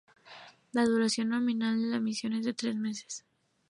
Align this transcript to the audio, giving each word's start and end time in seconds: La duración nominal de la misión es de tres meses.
La 0.71 0.83
duración 0.83 1.29
nominal 1.29 1.79
de 1.79 1.87
la 1.89 1.99
misión 1.99 2.33
es 2.33 2.43
de 2.43 2.55
tres 2.55 2.75
meses. 2.75 3.23